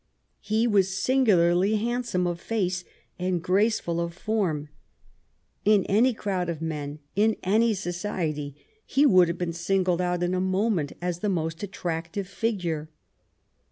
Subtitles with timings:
[0.39, 2.83] He was singularly hand some of face
[3.19, 4.69] and graceful of form—
[5.63, 9.27] in any crowd of 50 THOSE AROUND QUEEN ANNE men, in any society, he would
[9.27, 12.89] have been singled out in a moment as the most attractive figure.